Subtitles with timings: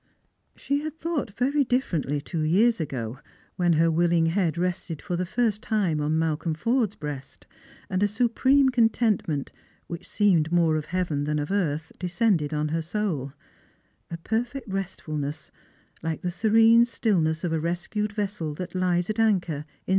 [0.55, 3.19] "She had thought very differently two years ago,
[3.55, 7.45] when her wiUing head rested for the first time on Malcolm Forde's breast,
[7.87, 9.51] and a supreme contentment,
[9.85, 13.33] which seemed more of heaven than of earth, descended on her soul—
[14.09, 15.51] a perfect restfulness,
[16.01, 19.89] like the serene stillness of a rescued i'essel that lies at anchor in som?